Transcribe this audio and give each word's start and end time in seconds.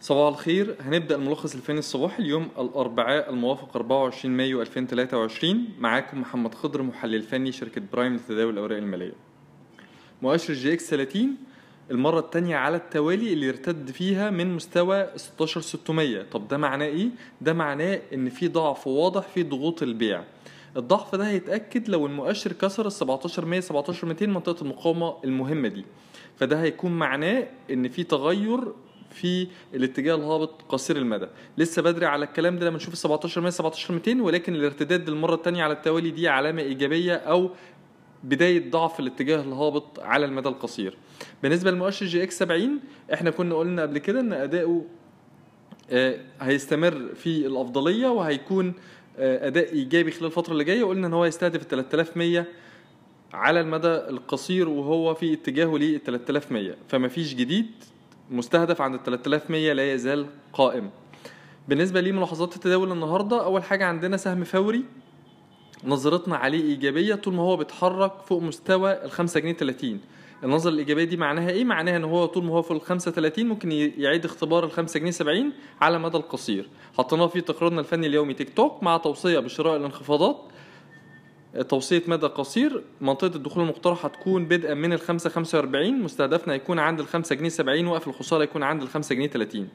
صباح 0.00 0.28
الخير. 0.28 0.76
هنبدأ 0.80 1.14
الملخص 1.16 1.54
الفني 1.54 1.78
الصباحي 1.78 2.22
اليوم 2.22 2.48
الأربعاء 2.58 3.30
الموافق 3.30 3.76
24 3.76 4.36
مايو 4.36 4.62
2023 4.62 5.68
معاكم 5.78 6.20
محمد 6.20 6.54
خضر 6.54 6.82
محلل 6.82 7.22
فني 7.22 7.52
شركة 7.52 7.82
برايم 7.92 8.14
لتداول 8.16 8.52
الأوراق 8.52 8.78
المالية. 8.78 9.12
مؤشر 10.22 10.54
EGX 10.54 10.90
30 10.90 11.36
المرة 11.90 12.18
التانية 12.18 12.56
على 12.56 12.76
التوالي 12.76 13.32
اللي 13.32 13.48
ارتد 13.48 13.90
فيها 13.90 14.30
من 14.30 14.54
مستوى 14.54 15.08
16600 15.16 16.22
طب 16.22 16.48
ده 16.48 16.56
معناه 16.58 16.86
إيه؟ 16.86 17.08
ده 17.40 17.52
معناه 17.52 18.00
إن 18.14 18.28
في 18.28 18.48
ضعف 18.48 18.86
واضح 18.86 19.22
في 19.22 19.42
ضغوط 19.42 19.82
البيع. 19.82 20.24
الضعف 20.76 21.14
ده 21.14 21.28
هيتأكد 21.28 21.88
لو 21.88 22.06
المؤشر 22.06 22.52
كسر 22.52 22.86
ال 22.86 22.92
17100 22.92 23.60
17200 23.60 24.26
منطقة 24.26 24.62
المقاومة 24.62 25.14
المهمة 25.24 25.68
دي. 25.68 25.84
فده 26.36 26.62
هيكون 26.62 26.92
معناه 26.98 27.46
إن 27.70 27.88
في 27.88 28.04
تغير 28.04 28.60
في 29.18 29.48
الاتجاه 29.74 30.14
الهابط 30.14 30.62
قصير 30.68 30.96
المدى. 30.96 31.26
لسه 31.58 31.82
بدري 31.82 32.06
على 32.06 32.24
الكلام 32.24 32.58
ده 32.58 32.66
لما 32.66 32.76
نشوف 32.76 32.94
ال 32.94 32.98
17100 32.98 33.50
17200 33.50 34.22
ولكن 34.24 34.54
الارتداد 34.54 35.10
للمرة 35.10 35.34
الثانية 35.34 35.62
على 35.64 35.72
التوالي 35.72 36.10
دي 36.10 36.28
علامة 36.28 36.62
إيجابية 36.62 37.14
أو 37.14 37.50
بداية 38.24 38.70
ضعف 38.70 39.00
الاتجاه 39.00 39.40
الهابط 39.42 40.00
على 40.00 40.26
المدى 40.26 40.48
القصير. 40.48 40.96
بالنسبة 41.42 41.70
للمؤشر 41.70 42.06
EGX 42.06 42.38
70 42.38 42.80
إحنا 43.14 43.30
كنا 43.30 43.54
قلنا 43.54 43.82
قبل 43.82 43.98
كده 43.98 44.20
إن 44.20 44.32
أداؤه 44.32 44.84
آه، 45.90 46.18
هيستمر 46.40 47.08
في 47.14 47.46
الأفضلية 47.46 48.08
وهيكون 48.08 48.72
آه، 49.18 49.46
أداء 49.46 49.72
إيجابي 49.72 50.10
خلال 50.10 50.24
الفترة 50.26 50.52
اللي 50.52 50.64
جاية 50.64 50.84
قلنا 50.84 51.06
إن 51.06 51.12
هو 51.14 51.24
يستهدف 51.24 51.62
ال 51.62 51.68
3100 51.68 52.44
على 53.32 53.60
المدى 53.60 53.88
القصير 53.88 54.68
وهو 54.68 55.14
في 55.14 55.32
اتجاهه 55.32 55.76
لل 55.78 56.00
3100 56.04 56.74
فما 56.88 57.08
فيش 57.08 57.34
جديد 57.34 57.66
مستهدف 58.30 58.80
عند 58.80 58.94
ال 58.94 59.02
3100 59.02 59.72
لا 59.72 59.92
يزال 59.92 60.26
قائم. 60.52 60.90
بالنسبة 61.68 62.00
لملاحظات 62.00 62.56
التداول 62.56 62.92
النهارده 62.92 63.44
أول 63.44 63.62
حاجة 63.62 63.84
عندنا 63.86 64.16
سهم 64.16 64.44
فوري. 64.44 64.84
نظرتنا 65.84 66.36
عليه 66.36 66.62
إيجابية 66.62 67.14
طول 67.14 67.34
ما 67.34 67.42
هو 67.42 67.56
بيتحرك 67.56 68.12
فوق 68.26 68.42
مستوى 68.42 69.04
ال 69.04 69.10
5 69.10 69.40
جنيه 69.40 69.52
30 69.52 70.00
النظره 70.44 70.70
الإيجابية 70.70 71.04
دي 71.04 71.16
معناها 71.16 71.50
إيه؟ 71.50 71.64
معناها 71.64 71.96
إن 71.96 72.04
هو 72.04 72.26
طول 72.26 72.44
ما 72.44 72.52
هو 72.54 72.62
فوق 72.62 72.76
ال 72.76 72.80
35 72.80 73.46
ممكن 73.46 73.72
يعيد 73.72 74.24
اختبار 74.24 74.64
ال 74.64 74.70
5 74.70 75.00
جنيه 75.00 75.10
70 75.10 75.52
على 75.80 75.96
المدى 75.96 76.16
القصير. 76.16 76.68
حطيناه 76.98 77.26
في 77.26 77.40
تقريرنا 77.40 77.80
الفني 77.80 78.06
اليومي 78.06 78.34
تيك 78.34 78.54
توك 78.54 78.82
مع 78.82 78.96
توصية 78.96 79.38
بشراء 79.38 79.76
الانخفاضات. 79.76 80.36
توصية 81.68 82.02
مدى 82.06 82.26
قصير. 82.26 82.82
منطقة 83.00 83.36
الدخول 83.36 83.62
المقترح 83.62 84.04
هتكون 84.04 84.44
بدءا 84.44 84.74
من 84.74 84.92
ال 84.92 85.00
5 85.00 85.30
45 85.30 86.02
مستهدفنا 86.02 86.54
يكون 86.54 86.78
عند 86.78 87.00
ال 87.00 87.06
5 87.06 87.34
جنيه 87.34 87.48
70 87.48 87.86
وقف 87.86 88.08
الخسارة 88.08 88.42
يكون 88.42 88.62
عند 88.62 88.82
ال 88.82 88.88
5 88.88 89.14
جنيه 89.14 89.26
30 89.26 89.68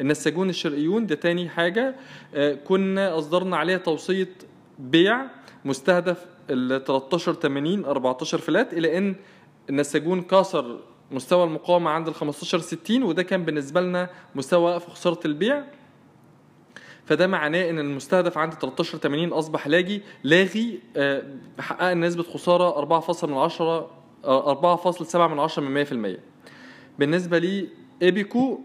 النساجون 0.00 0.48
الشرقيون 0.50 1.06
ده 1.06 1.14
تاني 1.14 1.48
حاجة 1.48 1.94
آه، 2.34 2.54
كنا 2.54 3.18
أصدرنا 3.18 3.56
عليها 3.56 3.78
توصية 3.78 4.28
بيع 4.78 5.20
مستهدف 5.64 6.26
ال 6.50 6.84
13 6.84 7.34
80 7.34 7.84
14 7.84 8.38
فلات 8.38 8.72
إلى 8.74 8.98
أن 8.98 9.14
النساجون 9.70 10.22
كسر 10.22 10.78
مستوى 11.10 11.44
المقاومة 11.44 11.90
عند 11.90 12.08
ال 12.08 12.14
15 12.14 12.58
60 12.58 13.02
وده 13.02 13.22
كان 13.22 13.44
بالنسبة 13.44 13.80
لنا 13.80 14.10
مستوى 14.34 14.62
وقف 14.70 14.88
خسارة 14.90 15.20
البيع. 15.24 15.64
فده 17.08 17.26
معناه 17.26 17.70
إن 17.70 17.78
المستهدف 17.78 18.38
عند 18.38 18.54
13 18.54 18.98
80 18.98 19.32
أصبح 19.32 19.66
لاغي 19.66 20.02
لاغي 20.24 20.80
آه، 20.96 21.22
حققنا 21.58 22.06
نسبة 22.06 22.22
خسارة 22.22 23.00
4.10 23.00 23.24
من 23.24 23.34
10 23.34 23.90
آه، 24.24 24.80
4.7 24.82 25.16
من 25.16 25.38
10 25.38 25.62
من 25.62 25.84
100% 26.14 26.18
بالنسبة 26.98 27.38
لي 27.38 27.68
إيبيكو 28.02 28.60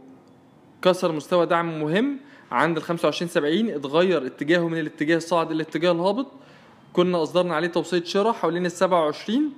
كسر 0.81 1.11
مستوى 1.11 1.45
دعم 1.45 1.79
مهم. 1.81 2.19
عند 2.51 2.77
ال 2.77 2.83
25 2.83 3.29
70 3.29 3.69
اتغير 3.69 4.25
اتجاهه 4.25 4.67
من 4.67 4.79
الاتجاه 4.79 5.17
الصاعد 5.17 5.51
إلى 5.51 5.55
الاتجاه 5.55 5.91
الهابط. 5.91 6.27
كنا 6.93 7.23
أصدرنا 7.23 7.55
عليه 7.55 7.67
توصية 7.67 8.03
شراء 8.03 8.33
حوالين 8.33 8.65
ال 8.65 8.71
27 8.71 9.53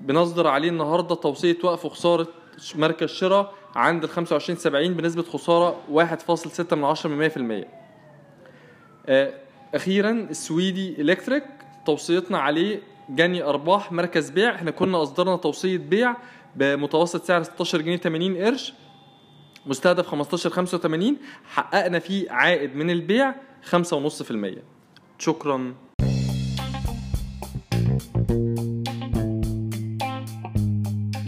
بنصدر 0.00 0.46
عليه 0.46 0.68
النهارده 0.68 1.14
توصية 1.14 1.58
وقف 1.64 1.84
وخسارة 1.84 2.28
مركز 2.74 3.08
شراء. 3.08 3.54
عند 3.76 4.04
ال 4.04 4.10
25 4.10 4.58
70 4.58 4.94
بنسبة 4.94 5.22
خسارة 5.22 5.76
1.6 5.92 6.74
من 6.74 6.84
10 6.84 7.10
من 7.10 7.62
100% 7.62 7.66
آه، 9.06 9.34
أخيرا 9.74 10.10
السويدي 10.10 11.00
إلكتريك 11.00 11.44
توصيتنا 11.86 12.38
عليه 12.38 12.82
جني 13.10 13.42
أرباح 13.42 13.92
مركز 13.92 14.30
بيع. 14.30 14.54
إحنا 14.54 14.70
كنا 14.70 15.02
أصدرنا 15.02 15.36
توصية 15.36 15.78
بيع 15.78 16.16
بمتوسط 16.56 17.24
سعر 17.24 17.42
16 17.42 17.80
جنيه 17.80 17.96
80 17.96 18.36
قرش 18.36 18.72
مستهدف 19.66 20.06
15 20.06 20.50
85 20.50 21.16
حققنا 21.44 21.98
فيه 21.98 22.30
عائد 22.30 22.76
من 22.76 22.90
البيع 22.90 23.34
5.5% 23.70 24.58
شكرا. 25.18 25.74